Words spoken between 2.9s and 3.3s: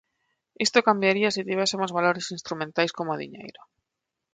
como o